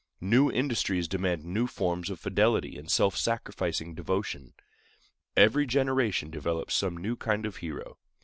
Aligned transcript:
New 0.19 0.49
industries 0.51 1.07
demand 1.07 1.45
new 1.45 1.67
forms 1.67 2.09
of 2.09 2.19
fidelity 2.19 2.75
and 2.75 2.89
self 2.89 3.15
sacrificing 3.15 3.93
devotion. 3.93 4.55
Every 5.37 5.67
generation 5.67 6.31
develops 6.31 6.73
some 6.73 6.97
new 6.97 7.15
kind 7.15 7.45
of 7.45 7.57
hero. 7.57 7.99